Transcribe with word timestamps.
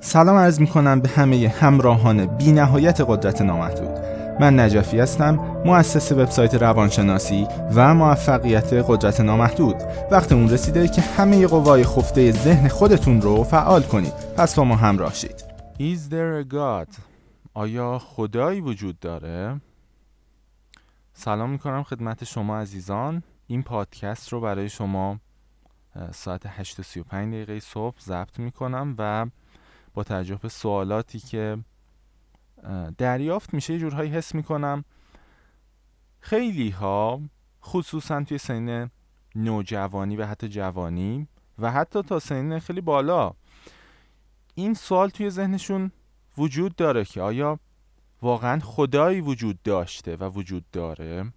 سلام 0.00 0.36
عرض 0.36 0.60
می 0.60 0.66
کنم 0.66 1.00
به 1.00 1.08
همه 1.08 1.48
همراهان 1.48 2.26
بی 2.26 2.52
نهایت 2.52 3.00
قدرت 3.00 3.42
نامحدود. 3.42 3.98
من 4.40 4.60
نجفی 4.60 5.00
هستم 5.00 5.34
مؤسس 5.64 6.12
وبسایت 6.12 6.54
روانشناسی 6.54 7.46
و 7.74 7.94
موفقیت 7.94 8.72
قدرت 8.72 9.20
نامحدود. 9.20 9.76
وقت 10.10 10.32
اون 10.32 10.50
رسیده 10.50 10.88
که 10.88 11.00
همه 11.00 11.46
قوای 11.46 11.84
خفته 11.84 12.32
ذهن 12.32 12.68
خودتون 12.68 13.20
رو 13.20 13.44
فعال 13.44 13.82
کنید. 13.82 14.12
پس 14.36 14.54
با 14.54 14.64
ما 14.64 14.76
همراه 14.76 15.14
شید. 15.14 15.44
Is 15.78 16.10
there 16.10 16.44
a 16.44 16.54
God? 16.54 17.00
آیا 17.54 17.98
خدایی 17.98 18.60
وجود 18.60 19.00
داره؟ 19.00 19.60
سلام 21.12 21.50
می 21.50 21.58
کنم 21.58 21.82
خدمت 21.82 22.24
شما 22.24 22.58
عزیزان. 22.58 23.22
این 23.46 23.62
پادکست 23.62 24.28
رو 24.28 24.40
برای 24.40 24.68
شما 24.68 25.20
ساعت 26.10 26.46
8:35 26.46 27.12
دقیقه 27.12 27.60
صبح 27.60 27.96
ضبط 28.00 28.38
می 28.38 28.50
کنم 28.50 28.94
و 28.98 29.26
با 29.98 30.04
توجه 30.04 30.36
به 30.36 30.48
سوالاتی 30.48 31.18
که 31.18 31.58
دریافت 32.98 33.54
میشه 33.54 33.72
یه 33.72 33.78
جورهایی 33.78 34.10
حس 34.10 34.34
می‌کنم 34.34 34.84
خیلی 36.20 36.70
ها 36.70 37.20
خصوصا 37.64 38.24
توی 38.24 38.38
سن 38.38 38.90
نوجوانی 39.34 40.16
و 40.16 40.26
حتی 40.26 40.48
جوانی 40.48 41.28
و 41.58 41.70
حتی 41.70 42.02
تا 42.02 42.18
سن 42.18 42.58
خیلی 42.58 42.80
بالا 42.80 43.32
این 44.54 44.74
سوال 44.74 45.08
توی 45.08 45.30
ذهنشون 45.30 45.92
وجود 46.38 46.76
داره 46.76 47.04
که 47.04 47.20
آیا 47.20 47.58
واقعا 48.22 48.60
خدایی 48.60 49.20
وجود 49.20 49.62
داشته 49.62 50.16
و 50.16 50.24
وجود 50.24 50.64
داره؟ 50.72 51.32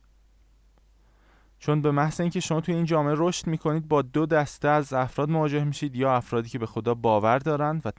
چون 1.60 1.82
به 1.82 1.91
محض 1.91 2.22
اینکه 2.22 2.40
شما 2.40 2.62
توی 2.62 2.76
این 2.76 2.86
جامعه 2.86 3.16
رشد 3.18 3.48
می‌کنید 3.48 3.88
با 3.88 4.02
دو 4.02 4.26
دسته 4.26 4.68
از 4.68 4.94
افراد 4.94 5.30
مواجه 5.30 5.64
میشید 5.64 5.96
یا 5.96 6.16
افرادی 6.16 6.50
که 6.50 6.60
به 6.60 6.66
خدا 6.66 6.94
باور 6.94 7.40
دارند 7.40 7.82
و 7.86 7.91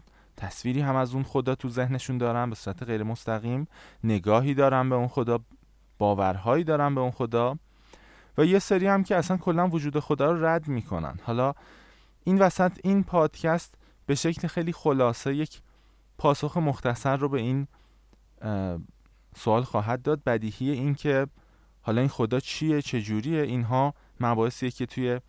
تصویری 0.43 0.81
هم 0.81 0.97
از 0.97 1.15
اون 1.15 1.23
خدا 1.23 1.55
تو 1.55 1.69
ذهنشون 1.69 2.19
دارن 2.19 2.51
به 2.51 2.57
صورت 2.57 2.83
غیر 2.83 3.03
مستقیم. 3.03 3.69
نگاهی 4.05 4.55
دارن 4.55 4.89
به 4.89 4.95
اون 4.95 5.09
خدا 5.09 5.41
باورهایی 5.99 6.65
دارن 6.65 6.95
به 6.95 7.01
اون 7.01 7.11
خدا. 7.11 7.59
و 8.39 8.45
یه 8.45 8.59
سری 8.59 8.87
هم 8.87 9.05
که 9.05 9.17
اصلا 9.17 9.37
کلا 9.37 9.69
وجود 9.69 10.01
خدا 10.01 10.33
رو 10.33 10.47
رد 10.47 10.69
می‌کنن. 10.69 11.19
حالا 11.23 11.55
این 12.25 12.39
وسط 12.39 12.73
این 12.85 13.05
پادکست 13.05 13.75
به 14.07 14.15
شکل 14.15 14.49
خیلی 14.49 14.73
خلاصه 14.73 15.35
یک 15.35 15.61
پاسخ 16.19 16.57
مختصر 16.57 17.17
رو 17.17 17.29
به 17.29 17.39
این 17.39 17.67
سوال 19.37 19.63
خواهد 19.63 20.03
داد. 20.03 20.25
بدیهی 20.25 20.71
این 20.71 20.95
که 20.95 21.27
حالا 21.83 22.01
این 22.01 22.11
خدا 22.11 22.41
چیه 22.41 22.83
چجوریه 22.83 23.43
اینها 23.43 23.95
مباحثیه 24.21 24.71
که 24.71 24.87
توی 24.87 25.21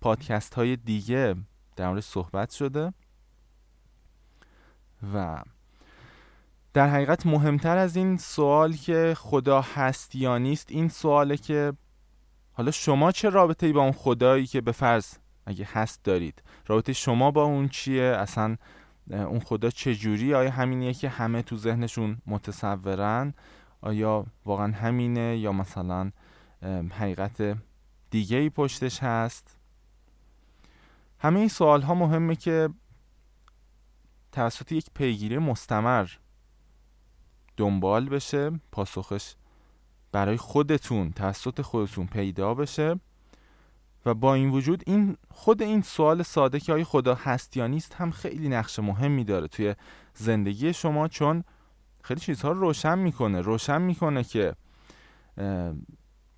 پادکست 0.00 0.54
های 0.54 0.76
دیگه 0.76 1.34
در 1.76 1.88
مورد 1.88 2.00
صحبت 2.00 2.50
شده. 2.50 2.92
و 5.14 5.42
در 6.74 6.88
حقیقت 6.88 7.26
مهمتر 7.26 7.76
از 7.76 7.96
این 7.96 8.16
سوال 8.16 8.72
که 8.72 9.14
خدا 9.18 9.60
هست 9.60 10.14
یا 10.14 10.38
نیست 10.38 10.70
این 10.70 10.88
سواله 10.88 11.36
که 11.36 11.72
حالا 12.52 12.70
شما 12.70 13.12
چه 13.12 13.28
رابطه 13.28 13.66
ای 13.66 13.72
با 13.72 13.82
اون 13.82 13.92
خدایی 13.92 14.46
که 14.46 14.60
به 14.60 14.72
فرض 14.72 15.14
اگه 15.46 15.68
هست 15.72 16.04
دارید؟ 16.04 16.42
رابطه 16.66 16.92
شما 16.92 17.30
با 17.30 17.44
اون 17.44 17.68
چیه؟ 17.68 18.02
اصلا 18.02 18.56
اون 19.10 19.40
خدا 19.40 19.70
چه 19.70 19.94
جوری 19.94 20.34
آیا 20.34 20.50
همینیه 20.50 20.94
که 20.94 21.08
همه 21.08 21.42
تو 21.42 21.56
ذهنشون 21.56 22.18
متصورن؟ 22.26 23.34
آیا 23.80 24.26
واقعا 24.44 24.72
همینه؟ 24.72 25.38
یا 25.38 25.52
مثلا 25.52 26.10
حقیقت 26.90 27.56
دیگه 28.10 28.36
ای 28.36 28.50
پشتش 28.50 29.02
هست؟ 29.02 29.56
همه 31.18 31.38
این 31.38 31.48
سوال 31.48 31.82
ها 31.82 31.94
مهمه 31.94 32.36
که 32.36 32.68
توسط 34.32 34.72
یک 34.72 34.86
پیگیری 34.94 35.38
مستمر 35.38 36.08
دنبال 37.56 38.08
بشه 38.08 38.60
پاسخش 38.72 39.34
برای 40.12 40.36
خودتون 40.36 41.12
توسط 41.12 41.60
خودتون 41.60 42.06
پیدا 42.06 42.54
بشه 42.54 43.00
و 44.06 44.14
با 44.14 44.34
این 44.34 44.50
وجود 44.50 44.82
این 44.86 45.16
خود 45.30 45.62
این 45.62 45.82
سوال 45.82 46.22
ساده 46.22 46.60
که 46.60 46.72
آیا 46.72 46.84
خدا 46.84 47.14
هست 47.14 47.56
یا 47.56 47.66
نیست 47.66 47.94
هم 47.94 48.10
خیلی 48.10 48.48
نقش 48.48 48.78
مهمی 48.78 49.24
داره 49.24 49.48
توی 49.48 49.74
زندگی 50.14 50.72
شما 50.72 51.08
چون 51.08 51.44
خیلی 52.02 52.20
چیزها 52.20 52.52
رو 52.52 52.60
روشن 52.60 52.98
می‌کنه 52.98 53.40
روشن 53.40 53.82
می‌کنه 53.82 54.24
که 54.24 54.54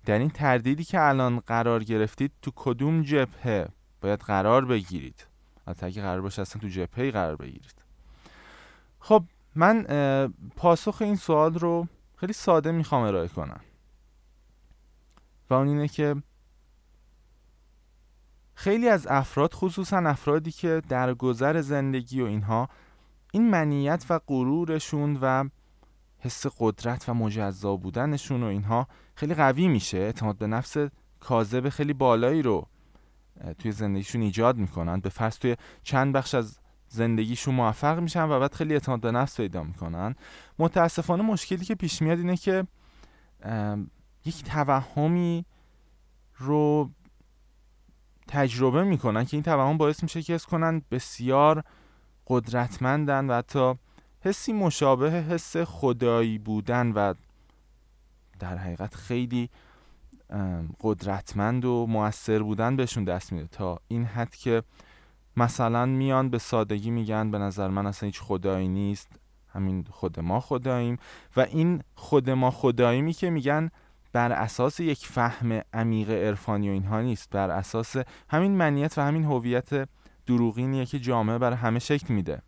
در 0.05 0.19
این 0.19 0.29
تردیدی 0.29 0.83
که 0.83 1.01
الان 1.01 1.39
قرار 1.39 1.83
گرفتید 1.83 2.31
تو 2.41 2.51
کدوم 2.55 3.01
جبهه 3.01 3.67
باید 4.01 4.19
قرار 4.19 4.65
بگیرید. 4.65 5.27
البته 5.67 5.85
اگه 5.85 6.01
قرار 6.01 6.21
باشه 6.21 6.41
اصلا 6.41 6.61
تو 6.61 6.67
جبهه 6.67 7.11
قرار 7.11 7.35
بگیرید. 7.35 7.80
من 9.55 9.85
پاسخ 10.55 11.01
این 11.01 11.15
سوال 11.15 11.53
رو 11.53 11.87
خیلی 12.15 12.33
ساده 12.33 12.71
می‌خوام 12.71 13.03
ارائه 13.03 13.27
کنم. 13.27 13.59
و 15.49 15.53
اون 15.53 15.67
اینه 15.67 15.87
که 15.87 16.15
خیلی 18.53 18.89
از 18.89 19.07
افراد 19.07 19.53
خصوصا 19.53 19.97
افرادی 19.97 20.51
که 20.51 20.81
در 20.89 21.13
گذر 21.13 21.61
زندگی 21.61 22.21
و 22.21 22.25
اینها 22.25 22.69
این 23.31 23.49
منیت 23.49 24.05
و 24.09 24.19
غرورشون 24.27 25.17
و 25.21 25.49
حس 26.19 26.45
قدرت 26.59 27.09
و 27.09 27.13
مجزا 27.13 27.75
بودنشون 27.75 28.43
و 28.43 28.45
اینها 28.45 28.87
خیلی 29.15 29.33
قوی 29.33 29.67
میشه. 29.67 29.97
اعتماد 29.97 30.37
به 30.37 30.47
نفس 30.47 30.77
کاذب 31.19 31.69
خیلی 31.69 31.93
بالایی 31.93 32.41
رو 32.41 32.67
توی 33.59 33.71
زندگیشون 33.71 34.21
ایجاد 34.21 34.57
می‌کنن. 34.57 34.99
به 34.99 35.09
فرض 35.09 35.37
توی 35.37 35.55
چند 35.83 36.13
بخش 36.13 36.35
از 36.35 36.59
زندگیشون 36.91 37.55
موفق 37.55 37.99
میشن 37.99 38.23
و 38.23 38.39
بعد 38.39 38.53
خیلی 38.53 38.73
اعتماد 38.73 39.01
به 39.01 39.11
نفس 39.11 39.37
پیدا 39.37 39.63
می‌کنن. 39.63 40.15
متاسفانه 40.59 41.23
مشکلی 41.23 41.65
که 41.65 41.75
پیش 41.75 42.01
میاد 42.01 42.17
اینه 42.17 42.37
که 42.37 42.67
یک 44.25 44.43
توهمی 44.43 45.45
رو 46.37 46.89
تجربه 48.27 48.83
می‌کنن 48.83 49.25
که 49.25 49.37
این 49.37 49.43
توهم 49.43 49.77
باعث 49.77 50.03
میشه 50.03 50.21
که 50.21 50.33
حس 50.33 50.45
کنن 50.45 50.81
بسیار 50.91 51.63
قدرتمندن 52.27 53.29
و 53.29 53.33
حتی 53.33 53.73
حسی 54.21 54.53
مشابه 54.53 55.11
حس 55.11 55.57
خدایی 55.57 56.37
بودن 56.37 56.91
و 56.91 57.13
در 58.39 58.57
حقیقت 58.57 58.95
خیلی 58.95 59.49
قدرتمند 60.81 61.65
و 61.65 61.85
موثر 61.89 62.39
بودن 62.39 62.75
بهشون 62.75 63.03
دست 63.03 63.31
میده. 63.31 63.47
تا 63.47 63.79
این 63.87 64.05
حد 64.05 64.35
که 64.35 64.63
مثلا 65.37 65.85
میان 65.85 66.29
به 66.29 66.37
سادگی 66.37 66.91
میگن 66.91 67.31
به 67.31 67.37
نظر 67.37 67.67
من 67.67 67.85
اصلا 67.85 68.07
هیچ 68.07 68.21
خدایی 68.21 68.67
نیست. 68.67 69.09
همین 69.53 69.85
خود 69.89 70.19
ما 70.19 70.39
خداییم. 70.39 70.97
و 71.35 71.39
این 71.39 71.83
خود 71.95 72.29
ما 72.29 72.51
خداییمی 72.51 73.13
که 73.13 73.29
میگن 73.29 73.69
بر 74.13 74.31
اساس 74.31 74.79
یک 74.79 75.07
فهم 75.07 75.61
عمیق 75.73 76.09
عرفانی 76.09 76.69
و 76.69 76.71
اینها 76.71 77.01
نیست. 77.01 77.29
بر 77.29 77.49
اساس 77.49 77.95
همین 78.29 78.51
منیت 78.51 78.97
و 78.97 79.01
همین 79.01 79.23
هویت 79.23 79.89
دروغینیه 80.25 80.85
که 80.85 80.99
جامعه 80.99 81.37
بر 81.37 81.53
همه 81.53 81.79
شکل 81.79 82.13
میده. 82.13 82.41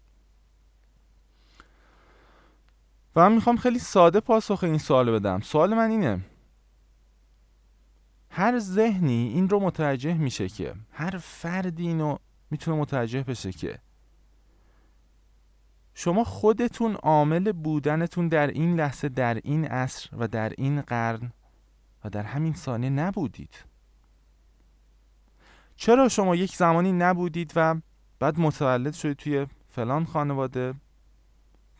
و 3.15 3.29
من 3.29 3.35
می‌خوام 3.35 3.57
خیلی 3.57 3.79
ساده 3.79 4.19
پاسخ 4.19 4.63
این 4.63 4.77
سوال 4.77 5.11
بدم. 5.11 5.39
سوال 5.39 5.73
من 5.73 5.89
اینه 5.89 6.19
هر 8.29 8.59
ذهنی 8.59 9.31
این 9.33 9.49
رو 9.49 9.59
متوجه 9.59 10.13
میشه 10.13 10.49
که 10.49 10.73
هر 10.91 11.17
فردی 11.17 11.87
اینو 11.87 12.17
می‌تونه 12.53 12.77
متوجه 12.77 13.23
بشه 13.23 13.51
که 13.51 13.79
شما 15.93 16.23
خودتون 16.23 16.95
عامل 16.95 17.51
بودنتون 17.51 18.27
در 18.27 18.47
این 18.47 18.75
لحظه 18.75 19.09
در 19.09 19.35
این 19.43 19.65
عصر 19.65 20.09
و 20.17 20.27
در 20.27 20.53
این 20.57 20.81
قرن 20.81 21.31
و 22.03 22.09
در 22.09 22.23
همین 22.23 22.53
ثانیه 22.53 22.89
نبودید. 22.89 23.55
چرا 25.75 26.09
شما 26.09 26.35
یک 26.35 26.55
زمانی 26.55 26.91
نبودید 26.91 27.53
و 27.55 27.75
بعد 28.19 28.39
متولد 28.39 28.93
شدید 28.93 29.17
توی 29.17 29.47
فلان 29.69 30.05
خانواده 30.05 30.71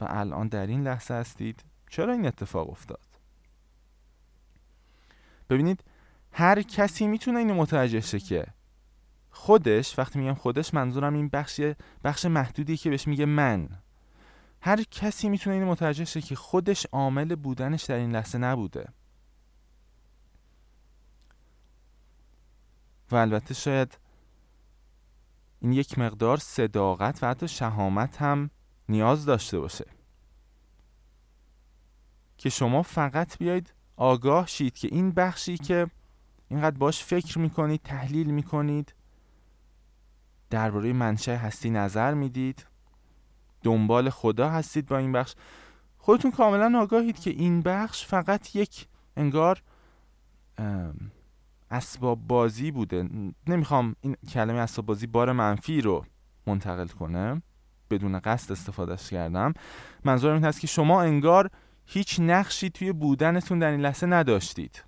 و 0.02 0.06
الان 0.10 0.48
در 0.48 0.68
این 0.68 0.84
لحظه 0.84 1.14
هستید؟ 1.14 1.64
چرا 1.90 2.14
این 2.14 2.26
اتفاق 2.26 2.70
افتاد؟ 2.70 3.08
ببینید 5.50 5.84
هر 6.32 6.62
کسی 6.62 7.08
می‌تونه 7.08 7.40
اینو 7.40 7.54
متوجه 7.54 8.02
شه 8.02 8.20
که 8.20 8.46
خودش 9.36 10.00
وقتی 10.00 10.20
میگم 10.20 10.34
خودش 10.34 10.74
منظورم 10.74 11.14
این 11.14 11.30
بخش 11.30 11.62
بخش 12.04 12.26
محدودی 12.26 12.78
که 12.78 12.90
بهش 12.90 13.08
میگه 13.08 13.26
من. 13.26 13.70
هر 14.62 14.84
کسی 14.84 15.30
می‌تونه 15.30 15.56
اینو 15.56 15.72
متوجه 15.72 16.06
شه 16.06 16.22
که 16.22 16.36
خودش 16.36 16.86
عامل 16.86 17.36
بودنش 17.36 17.84
در 17.84 17.96
این 17.96 18.12
لحظه 18.12 18.38
نبوده. 18.38 18.90
و 23.12 23.16
البته 23.16 23.54
شاید 23.54 23.98
این 25.60 25.74
یک 25.74 26.00
مقدار 26.00 26.38
صداقت 26.38 27.24
و 27.24 27.28
حتی 27.28 27.48
شهامت 27.48 28.22
هم 28.22 28.50
نیاز 28.90 29.26
داشته 29.26 29.60
باشه. 29.60 29.86
که 32.38 32.50
شما 32.50 32.82
فقط 32.82 33.38
بیاید 33.38 33.74
آگاه 33.96 34.48
شید 34.48 34.74
که 34.74 34.88
این 34.92 35.12
بخشی 35.12 35.58
که 35.58 35.88
اینقدر 36.48 36.78
باش 36.78 37.04
فکر 37.04 37.40
می‌کنید 37.40 37.82
تحلیل 37.82 38.32
می‌کنید 38.32 38.94
درباره 40.54 40.94
منشأ 40.94 41.36
هستی 41.36 41.70
نظر 41.70 42.14
می‌دید؟ 42.14 42.66
دنبال 43.64 44.10
خدا 44.10 44.50
هستید 44.50 44.86
با 44.86 44.98
این 44.98 45.12
بخش؟ 45.12 45.36
خودتون 45.98 46.32
کاملا 46.32 46.80
آگاهید 46.80 47.20
که 47.20 47.30
این 47.30 47.62
بخش 47.62 48.06
فقط 48.06 48.56
یک 48.56 48.88
انگار 49.18 49.62
اسباب 51.72 52.28
بازی 52.28 52.72
بوده. 52.72 53.10
نمی‌خوام 53.48 53.96
این 54.02 54.16
کلمه 54.34 54.60
اسباب 54.60 54.86
بازی 54.86 55.08
بار 55.08 55.32
منفی 55.32 55.82
رو 55.82 56.06
منتقل 56.48 56.88
کنه. 56.88 57.42
بدون 57.90 58.20
قصد 58.20 58.52
استفادهش 58.52 59.10
کردم. 59.10 59.54
منظورم 60.04 60.34
این 60.34 60.44
هست 60.46 60.62
که 60.62 60.68
شما 60.68 61.02
انگار 61.02 61.50
هیچ 61.86 62.20
نقشی 62.20 62.70
توی 62.70 62.92
بودنتون 62.92 63.60
در 63.60 63.72
این 63.72 63.82
لحظه 63.82 64.08
نداشتید. 64.08 64.84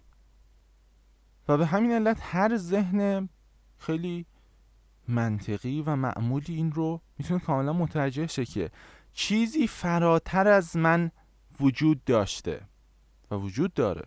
و 1.48 1.58
به 1.58 1.66
همین 1.66 1.92
علت 1.92 2.18
هر 2.22 2.58
ذهن 2.58 3.30
خیلی 3.78 4.26
منطقی 5.08 5.82
و 5.82 5.96
معمولی 5.96 6.56
این 6.56 6.72
رو 6.72 7.02
می‌تونه 7.18 7.40
کاملا 7.40 7.74
متوجه 7.74 8.28
شه 8.28 8.46
که 8.46 8.72
چیزی 9.14 9.68
فراتر 9.68 10.48
از 10.48 10.78
من 10.78 11.12
وجود 11.60 12.04
داشته 12.04 12.62
و 13.32 13.36
وجود 13.36 13.74
داره. 13.74 14.04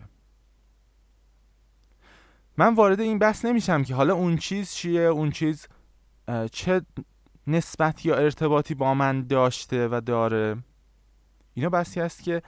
من 2.57 2.75
وارد 2.75 2.99
این 2.99 3.19
بحث 3.19 3.45
نمیشم 3.45 3.83
که 3.83 3.95
حالا 3.95 4.13
اون 4.13 4.37
چیز 4.37 4.71
چیه 4.71 5.01
اون 5.01 5.31
چیز 5.31 5.67
چه 6.51 6.81
نسبت 7.47 8.05
یا 8.05 8.15
ارتباطی 8.15 8.73
با 8.73 8.93
من 8.93 9.27
داشته 9.27 9.87
و 9.87 10.01
داره. 10.05 10.57
اینا 11.53 11.69
بحثی 11.69 11.99
هست 11.99 12.23
که 12.23 12.41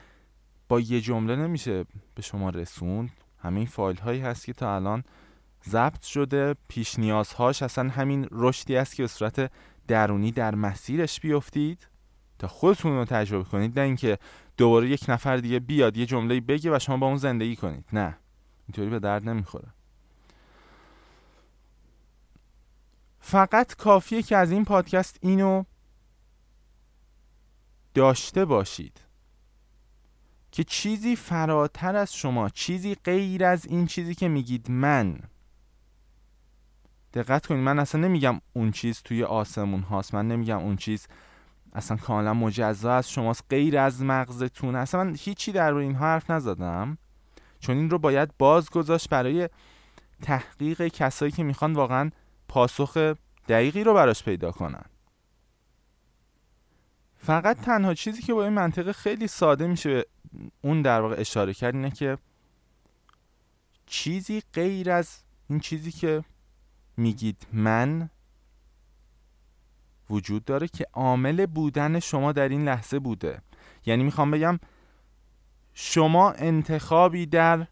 با 0.68 0.80
یه 0.80 1.00
جمله 1.00 1.36
نمیشه 1.36 1.84
به 2.14 2.22
شما 2.22 2.50
رسوند. 2.50 3.10
همین 3.38 3.66
فایل 3.66 3.96
هایی 3.96 4.20
هست 4.20 4.44
که 4.44 4.52
تا 4.52 4.74
الان 4.74 5.04
ضبط 5.68 6.02
شده 6.02 6.54
پیش 6.68 6.98
نیازهاش 6.98 7.62
اصلا 7.62 7.88
همین 7.90 8.28
رشدی 8.30 8.76
است 8.76 8.94
که 8.94 9.02
به 9.02 9.06
صورت 9.06 9.50
درونی 9.88 10.32
در 10.32 10.54
مسیرش 10.54 11.20
بیفتید 11.20 11.88
تا 12.38 12.48
خودتون 12.48 12.96
رو 12.96 13.04
تجربه 13.04 13.44
کنید 13.44 13.78
نه 13.78 13.84
اینکه 13.84 14.18
دوباره 14.56 14.88
یک 14.88 15.04
نفر 15.08 15.36
دیگه 15.36 15.60
بیاد 15.60 15.96
یه 15.96 16.06
جمله 16.06 16.40
بگه 16.40 16.76
و 16.76 16.78
شما 16.78 16.96
با 16.96 17.06
اون 17.06 17.16
زندگی 17.16 17.56
کنید. 17.56 17.84
نه 17.92 18.18
اینطوری 18.68 18.90
به 18.90 18.98
درد 18.98 19.28
نمی‌خوره. 19.28 19.68
فقط 23.20 23.74
کافیه 23.76 24.22
که 24.22 24.36
از 24.36 24.50
این 24.50 24.64
پادکست 24.64 25.18
اینو 25.20 25.64
داشته 27.94 28.44
باشید 28.44 29.00
که 30.52 30.64
چیزی 30.64 31.16
فراتر 31.16 31.96
از 31.96 32.14
شما 32.14 32.48
چیزی 32.48 32.94
غیر 32.94 33.44
از 33.44 33.66
این 33.66 33.86
چیزی 33.86 34.14
که 34.14 34.28
میگید 34.28 34.70
من 34.70 35.18
دقت 37.14 37.46
کنید 37.46 37.60
من 37.60 37.78
اصلا 37.78 38.00
نمیگم 38.00 38.40
اون 38.52 38.70
چیز 38.70 39.02
توی 39.02 39.24
آسمون 39.24 39.80
هاست. 39.80 40.14
من 40.14 40.28
نمیگم 40.28 40.58
اون 40.58 40.76
چیز 40.76 41.06
اصلا 41.72 41.96
کاملا 41.96 42.34
مجزا 42.34 42.94
از 42.94 43.10
شماست 43.10 43.44
غیر 43.50 43.78
از 43.78 44.02
مغزتون. 44.02 44.76
اصلا 44.76 45.04
من 45.04 45.16
هیچی 45.18 45.52
در 45.52 45.74
اینها 45.74 46.04
حرف 46.04 46.30
نزدم. 46.30 46.98
چون 47.60 47.76
این 47.76 47.90
رو 47.90 47.98
باید 47.98 48.30
باز 48.38 48.70
گذاشت 48.70 49.08
برای 49.08 49.48
تحقیق 50.22 50.86
کسایی 50.86 51.32
که 51.32 51.42
می‌خوان 51.42 51.72
واقعا 51.72 52.10
پاسخ 52.48 53.14
دقیقی 53.48 53.84
رو 53.84 53.94
براش 53.94 54.24
پیدا 54.24 54.50
کنن. 54.50 54.84
فقط 57.16 57.60
تنها 57.60 57.94
چیزی 57.94 58.22
که 58.22 58.34
با 58.34 58.44
این 58.44 58.52
منطقه 58.52 58.92
خیلی 58.92 59.26
ساده 59.26 59.66
میشه 59.66 60.04
اون 60.62 60.82
در 60.82 61.00
واقع 61.00 61.14
اشاره 61.18 61.54
کرد 61.54 61.74
اینه 61.74 61.90
که 61.90 62.18
چیزی 63.86 64.42
غیر 64.52 64.90
از 64.90 65.22
این 65.50 65.60
چیزی 65.60 65.92
که 65.92 66.24
میگید 67.02 67.46
من 67.52 68.10
وجود 70.10 70.44
داره 70.44 70.68
که 70.68 70.86
عامل 70.92 71.46
بودن 71.46 72.00
شما 72.00 72.32
در 72.32 72.48
این 72.48 72.64
لحظه 72.64 72.98
بوده. 72.98 73.42
یعنی 73.86 74.02
می‌خوام 74.02 74.30
بگم 74.30 74.58
شما 75.74 76.32
انتخابی 76.32 77.26
در 77.26 77.66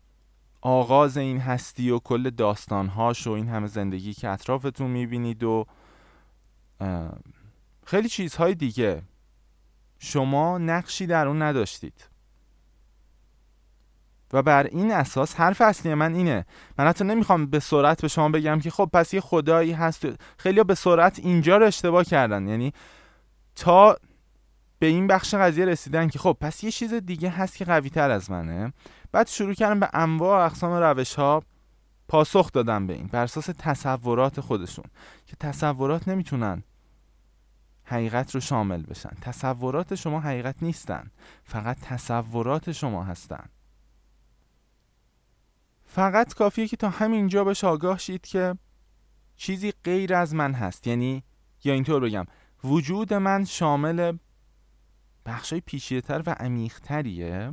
آغاز 0.60 1.16
این 1.16 1.38
هستی 1.38 1.90
و 1.90 1.98
کل 1.98 2.30
داستانهاش 2.30 3.26
و 3.26 3.30
این 3.30 3.48
همه 3.48 3.66
زندگی 3.66 4.14
که 4.14 4.28
اطرافتون 4.28 4.90
می‌بینید 4.90 5.42
و 5.42 5.66
خیلی 7.86 8.08
چیزهای 8.08 8.54
دیگه 8.54 9.02
شما 9.98 10.58
نقشی 10.58 11.06
در 11.06 11.26
اون 11.26 11.42
نداشتید. 11.42 12.08
و 14.32 14.42
بر 14.42 14.66
این 14.66 14.92
اساس 14.92 15.34
حرف 15.34 15.60
اصلی 15.60 15.94
من 15.94 16.14
اینه. 16.14 16.46
من 16.78 16.86
حتی 16.86 17.04
نمی‌خوام 17.04 17.46
به 17.46 17.60
سرعت 17.60 18.02
به 18.02 18.08
شما 18.08 18.28
بگم 18.28 18.60
که 18.60 18.70
خب 18.70 18.90
پس 18.92 19.14
یه 19.14 19.20
خدایی 19.20 19.72
هست 19.72 20.06
خیلی 20.38 20.64
به 20.64 20.74
سرعت 20.74 21.18
اینجا 21.18 21.56
رو 21.56 21.66
اشتباه 21.66 22.04
کردن. 22.04 22.48
یعنی 22.48 22.72
تا 23.56 23.96
به 24.78 24.86
این 24.86 25.06
بخش 25.06 25.34
قضیه 25.34 25.64
رسیدن 25.64 26.08
که 26.08 26.18
خب 26.18 26.36
پس 26.40 26.64
یه 26.64 26.70
چیز 26.70 26.94
دیگه 26.94 27.30
هست 27.30 27.56
که 27.56 27.64
قوی 27.64 27.90
تر 27.90 28.10
از 28.10 28.30
منه. 28.30 28.72
بعد 29.12 29.26
شروع 29.26 29.54
کردم 29.54 29.80
به 29.80 29.88
انواع 29.92 30.42
و 30.42 30.44
اقسام 30.46 30.72
روش 30.72 31.14
ها 31.14 31.42
پاسخ 32.08 32.52
دادم 32.52 32.86
به 32.86 32.92
این 32.92 33.06
بر 33.06 33.22
اساس 33.22 33.50
تصورات 33.58 34.40
خودشون 34.40 34.84
که 35.26 35.36
تصورات 35.40 36.08
نمی‌تونن 36.08 36.62
حقیقت 37.84 38.34
رو 38.34 38.40
شامل 38.40 38.82
بشن. 38.82 39.10
تصورات 39.20 39.94
شما 39.94 40.20
حقیقت 40.20 40.56
نیستن. 40.62 41.10
فقط 41.44 41.76
تصورات 41.80 42.72
شما 42.72 43.04
هستن. 43.04 43.44
فقط 45.92 46.34
کافیه 46.34 46.68
که 46.68 46.76
تا 46.76 46.88
همینجا 46.88 47.44
بهش 47.44 47.64
آگاه 47.64 47.98
شید 47.98 48.26
که 48.26 48.54
چیزی 49.36 49.72
غیر 49.84 50.14
از 50.14 50.34
من 50.34 50.52
هست. 50.52 50.86
یعنی 50.86 51.22
یا 51.64 51.74
اینطور 51.74 52.00
بگم 52.00 52.24
وجود 52.64 53.14
من 53.14 53.44
شامل 53.44 54.16
بخشای 55.26 55.60
پیچیده‌تر 55.60 56.22
و 56.26 56.30
عمیق‌تریه 56.30 57.52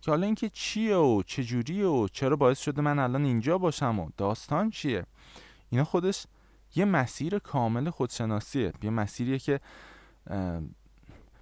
که 0.00 0.10
حالا 0.10 0.26
اینکه 0.26 0.48
چیه 0.48 0.96
و 0.96 1.22
چجوریه 1.22 1.86
و 1.86 2.08
چرا 2.08 2.36
باعث 2.36 2.58
شده 2.58 2.82
من 2.82 2.98
الان 2.98 3.24
اینجا 3.24 3.58
باشم 3.58 3.98
و 3.98 4.10
داستان 4.16 4.70
چیه؟ 4.70 5.06
اینا 5.70 5.84
خودش 5.84 6.26
یه 6.74 6.84
مسیر 6.84 7.38
کامل 7.38 7.90
خودشناسیه. 7.90 8.72
یه 8.82 8.90
مسیریه 8.90 9.38
که 9.38 9.60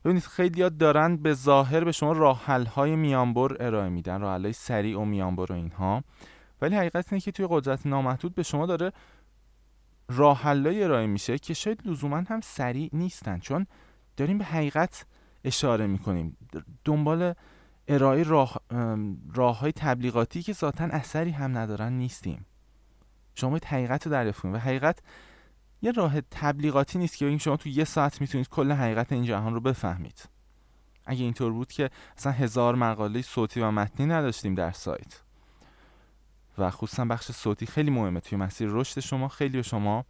ببینید 0.05 0.23
خیلی 0.23 0.61
یاد 0.61 0.77
دارن 0.77 1.17
به 1.17 1.35
ظاهر 1.35 1.85
به 1.85 1.93
شما 1.93 2.13
راه 2.13 2.47
های 2.75 2.97
میانبر 2.97 3.57
ارائه 3.61 3.89
میدن 3.89 4.21
راه 4.21 4.41
های 4.41 4.53
سریع 4.53 5.01
و 5.01 5.05
میانبر 5.05 5.53
و 5.53 5.55
اینها. 5.55 6.05
ولی 6.63 6.77
حقیقت 6.77 7.13
اینه 7.13 7.21
که 7.21 7.33
توی 7.33 7.47
قدرت 7.51 7.87
نامحدود 7.87 8.35
به 8.35 8.43
شما 8.43 8.67
داره 8.67 8.93
راه 10.09 10.47
ارائه 10.47 11.07
میشه 11.07 11.39
که 11.39 11.55
شاید 11.55 11.83
لزوما 11.85 12.17
هم 12.17 12.41
سریع 12.41 12.91
نیستن. 12.93 13.39
چون 13.39 13.67
داریم 14.17 14.39
به 14.39 14.45
حقیقت 14.45 15.07
اشاره 15.45 15.87
می‌کنیم. 15.87 16.37
دنبال 16.85 17.35
ارائه 17.89 18.23
راه, 18.23 18.61
راه 19.35 19.59
های 19.59 19.73
تبلیغاتی 19.73 20.43
که 20.43 20.53
ذاتا 20.53 20.85
اثری 20.85 21.31
هم 21.31 21.59
ندارن 21.59 21.93
نیستیم. 21.93 22.47
شما 23.35 23.51
باید 23.51 23.65
حقیقت 23.65 24.07
رو 24.07 24.13
دریافت 24.13 24.41
کنید. 24.41 24.55
و 24.55 24.59
حقیقت 24.59 24.99
یه 25.83 25.93
راه 25.93 26.21
تبلیغاتی 26.21 26.99
نیست 26.99 27.17
که 27.17 27.25
بگیم 27.25 27.39
شما 27.39 27.57
تو 27.57 27.69
یه 27.69 27.85
ساعت 27.85 28.21
می‌تونید 28.21 28.49
کل 28.49 28.73
حقیقت 28.73 29.13
این 29.13 29.25
جهان 29.25 29.55
رو 29.55 29.61
بفهمید. 29.61 30.29
اگه 31.07 31.25
اینطور 31.25 31.53
بود 31.53 31.73
که 31.73 31.91
اصلا 32.17 32.33
هزار 32.33 32.75
مقاله 32.75 33.23
صوتی 33.23 33.61
و 33.61 33.71
متنی 33.71 34.07
نداشتیم 34.07 34.55
در 34.55 34.73
سایت. 34.73 35.21
و 36.59 36.71
خصوصا 36.71 37.05
بخش 37.05 37.33
صوتی 37.33 37.67
خیلی 37.67 37.91
مهمه. 37.91 38.21
توی 38.21 38.39
مسیر 38.39 38.69
رشد 38.71 39.01
شما 39.01 39.29
خیلی 39.29 39.57
به 39.57 39.63
شما 39.63 40.05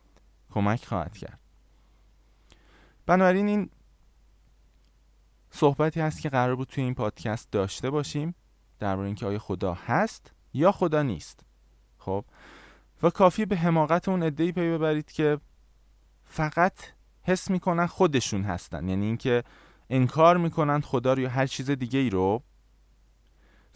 کمک 0.50 0.84
خواهد 0.84 1.16
کرد. 1.16 1.40
بنابراین 3.06 3.48
این 3.48 3.70
صحبتی 5.50 6.00
هست 6.00 6.20
که 6.20 6.28
قرار 6.28 6.56
بود 6.56 6.68
توی 6.68 6.84
این 6.84 6.94
پادکست 6.94 7.50
داشته 7.50 7.90
باشیم. 7.90 8.34
درباره 8.78 9.06
اینکه 9.06 9.26
آیا 9.26 9.38
خدا 9.38 9.74
هست 9.74 10.32
یا 10.54 10.72
خدا 10.72 11.02
نیست. 11.02 11.40
خب؟ 11.98 12.24
و 13.02 13.10
کافی 13.10 13.46
به 13.46 13.56
حماقت 13.56 14.08
اون 14.08 14.22
ادعی 14.22 14.52
پی 14.52 14.70
ببرید 14.70 15.12
که 15.12 15.38
فقط 16.28 16.72
حس 17.22 17.50
می‌کنن 17.50 17.86
خودشون 17.86 18.42
هستن. 18.42 18.88
یعنی 18.88 19.06
اینکه 19.06 19.44
انکار 19.90 20.36
می‌کنن 20.36 20.80
خدا 20.80 21.12
رو 21.12 21.20
یا 21.20 21.28
هر 21.28 21.46
چیز 21.46 21.70
دیگه 21.70 21.98
ای 21.98 22.10
رو. 22.10 22.42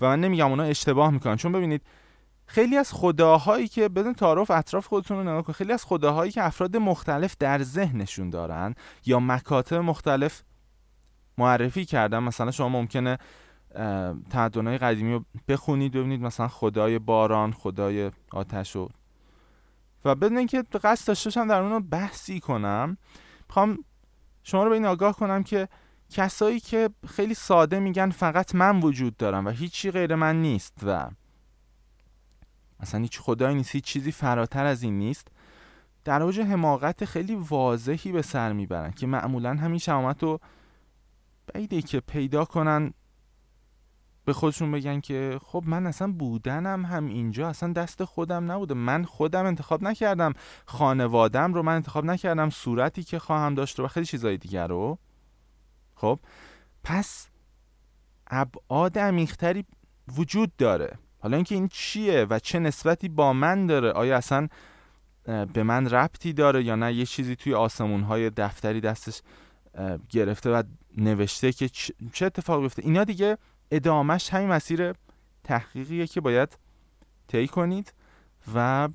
و 0.01 0.07
من 0.07 0.21
نمیگم 0.21 0.51
اونا 0.51 0.63
اشتباه 0.63 1.11
می‌کنن. 1.11 1.37
چون 1.37 1.53
ببینید 1.53 1.83
خیلی 2.47 2.77
از 2.77 2.93
خداهایی 2.93 3.69
که 3.69 3.89
بدون 3.89 4.15
تعارف 4.15 4.51
اطراف 4.51 4.87
خودتون 4.87 5.17
رو 5.17 5.23
نگاه 5.23 5.43
کنید 5.43 5.57
خیلی 5.57 5.73
از 5.73 5.85
خداهایی 5.85 6.33
که 6.33 6.45
افراد 6.45 6.77
مختلف 6.77 7.37
در 7.39 7.63
ذهنشون 7.63 8.31
دارن 8.31 8.75
یا 9.07 9.21
مکاتب 9.21 9.77
مختلف 9.77 10.43
معرفی 11.39 11.85
کردن. 11.85 12.19
مثلا 12.19 12.51
شما 12.51 12.69
ممکنه 12.69 13.19
تمدن‌های 14.31 14.79
قدیمی 14.79 15.13
رو 15.13 15.25
بخونید 15.49 15.93
ببینید 15.93 16.21
مثلا 16.23 16.49
خدای 16.49 16.99
باران 16.99 17.53
خدای 17.53 18.11
آتش 18.33 18.77
و 18.77 18.89
و 20.05 20.15
بدون 20.15 20.39
اینکه 20.39 20.63
قصد 20.63 21.09
داشته 21.09 21.31
باشم 21.31 21.49
در 21.49 21.63
اون 21.63 21.89
بحثی 21.89 22.41
کنم 22.41 22.97
می‌خوام 23.49 23.85
شما 24.43 24.65
رو 24.65 24.71
به 24.71 24.75
این 24.75 24.87
آگاه 24.87 25.17
کنم 25.17 25.43
که 25.43 25.69
کسایی 26.11 26.61
که 26.61 26.91
خیلی 27.09 27.35
ساده 27.35 27.79
میگن 27.79 28.11
فقط 28.11 28.55
من 28.55 28.81
وجود 28.81 29.17
دارم 29.17 29.47
و 29.47 29.51
هیچی 29.51 29.91
غیر 29.91 30.15
من 30.15 30.43
نیست 30.43 30.79
و 30.87 31.11
اصلا 32.81 33.01
هیچ 33.01 33.21
خدایی 33.21 33.55
نیست 33.55 33.75
هیچ 33.75 33.85
چیزی 33.85 34.13
فراتر 34.13 34.65
از 34.65 34.83
این 34.83 34.99
نیست 34.99 35.29
در 36.05 36.23
اوج 36.23 36.41
حماقت 36.41 37.05
خیلی 37.05 37.35
واضحی 37.35 38.13
به 38.13 38.23
سر 38.23 38.53
می‌برن 38.53 38.91
که 38.91 39.07
معمولا 39.07 39.55
همین 39.55 39.79
شمامت 39.79 40.23
رو 40.23 40.41
بعیده 41.47 41.83
که 41.83 42.01
پیدا 42.01 42.45
کنن 42.45 42.93
به 44.25 44.33
خودشون 44.33 44.73
بگن 44.73 45.01
که 45.01 45.41
خب 45.45 45.63
من 45.67 45.87
اصلا 45.87 46.13
بودنم 46.13 46.85
هم 46.85 47.07
اینجا 47.07 47.49
اصلا 47.49 47.73
دست 47.73 48.05
خودم 48.05 48.53
نبوده. 48.53 48.75
من 48.75 49.05
خودم 49.05 49.47
انتخاب 49.47 49.83
نکردم. 49.83 50.33
خانوادم 50.67 51.55
رو 51.55 51.63
من 51.63 51.75
انتخاب 51.75 52.05
نکردم. 52.05 52.51
صورتی 52.51 53.03
که 53.03 53.19
خواهم 53.19 53.55
داشت 53.55 53.79
رو 53.79 53.85
و 53.85 53.89
خیلی 53.89 54.07
چیزای 54.07 54.37
دیگر 54.37 54.67
رو. 54.67 54.99
خب؟ 55.95 56.19
پس 56.85 57.29
ابعاد 58.27 58.99
عمیقتری 58.99 59.65
وجود 60.17 60.57
داره. 60.57 60.99
حالا 61.19 61.37
اینکه 61.37 61.55
این 61.55 61.69
چیه 61.69 62.27
و 62.31 62.39
چه 62.39 62.59
نسبتی 62.59 63.09
با 63.09 63.33
من 63.33 63.67
داره 63.67 63.93
آیا 63.93 64.17
اصلا 64.17 64.49
به 65.25 65.63
من 65.63 65.91
ربطی 65.91 66.33
داره 66.33 66.65
یا 66.65 66.77
نه؟ 66.77 66.95
یه 66.95 67.07
چیزی 67.07 67.37
توی 67.37 67.55
آسمون 67.55 68.03
های 68.03 68.31
دفتری 68.31 68.81
دستش 68.81 69.23
گرفته 70.09 70.51
و 70.51 70.63
نوشته 70.97 71.53
که 71.53 71.69
چه 72.13 72.27
اتفاقی 72.27 72.63
بیفته؟ 72.63 72.83
اینا 72.83 73.05
دیگه 73.05 73.39
ادامش 73.73 74.31
همین 74.31 74.49
مسیر 74.49 74.95
تحقیقیه 75.45 76.07
که 76.07 76.21
باید 76.21 76.59
طی 77.29 77.47
کنید 77.47 77.93
و 78.55 78.89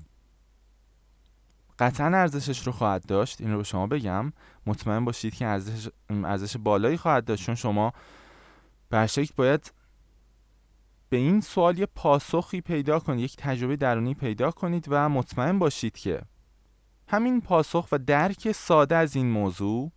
قطعا 1.80 2.08
ارزشش 2.08 2.68
رو 2.68 2.72
خواهد 2.72 3.06
داشت. 3.06 3.42
این 3.42 3.52
رو 3.52 3.58
به 3.58 3.64
شما 3.64 3.88
بگم. 3.88 4.34
مطمئن 4.66 5.06
باشید 5.06 5.36
که 5.36 5.46
ارزش 5.46 5.90
ارزش 6.10 6.58
بالایی 6.58 6.98
خواهد 6.98 7.26
داشت. 7.26 7.46
چون 7.46 7.56
شما 7.56 7.94
به 8.90 9.10
باید 9.36 9.74
به 11.10 11.18
این 11.18 11.42
سوال 11.42 11.80
یه 11.80 11.86
پاسخی 11.86 12.62
پیدا 12.62 13.00
کنید 13.00 13.20
یک 13.20 13.36
تجربه 13.36 13.76
درونی 13.76 14.14
پیدا 14.14 14.52
کنید 14.52 14.86
و 14.90 15.10
مطمئن 15.10 15.60
باشید 15.60 15.98
که 15.98 16.22
همین 17.08 17.42
پاسخ 17.42 17.88
و 17.92 17.98
درک 17.98 18.52
ساده 18.52 18.96
از 18.96 19.16
این 19.16 19.30
موضوع 19.30 19.92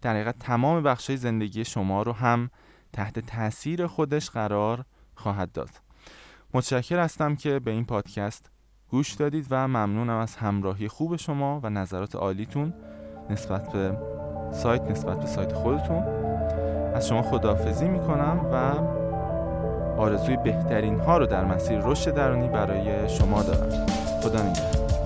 در 0.00 0.14
حقیقت 0.14 0.38
تمام 0.38 0.82
بخشای 0.82 1.16
زندگی 1.16 1.64
شما 1.64 2.02
رو 2.02 2.12
هم 2.12 2.50
تحت 2.92 3.18
تاثیر 3.18 3.86
خودش 3.86 4.30
قرار 4.30 4.84
خواهد 5.14 5.52
داد. 5.52 5.70
متشکر 6.54 6.98
هستم 6.98 7.36
که 7.36 7.58
به 7.58 7.70
این 7.70 7.84
پادکست 7.84 8.50
گوش 8.88 9.12
دادید 9.12 9.46
و 9.50 9.68
ممنونم 9.68 10.18
از 10.18 10.36
همراهی 10.36 10.88
خوب 10.88 11.16
شما 11.16 11.60
و 11.62 11.70
نظرات 11.70 12.14
عالیتون 12.14 12.74
نسبت 13.30 13.72
به 13.72 13.98
سایت 14.52 14.82
نسبت 14.82 15.20
به 15.20 15.26
سایت 15.26 15.52
خودتون. 15.52 16.02
از 16.94 17.08
شما 17.08 17.22
خداحافظی 17.22 17.88
می‌کنم 17.88 18.40
و 18.52 18.56
آرزوی 20.00 20.36
بهترین 20.36 21.00
ها 21.00 21.18
رو 21.18 21.26
در 21.26 21.44
مسیر 21.44 21.80
رشد 21.82 22.14
درونی 22.14 22.48
برای 22.48 23.08
شما 23.08 23.42
دارم. 23.42 23.86
خدا 24.22 24.42
نگهدار. 24.42 25.01